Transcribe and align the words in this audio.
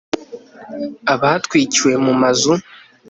abatwikiwe 1.13 1.93
mu 2.05 2.13
mazu 2.21 2.51